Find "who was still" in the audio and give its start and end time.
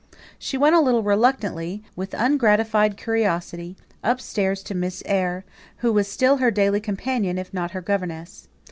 5.77-6.37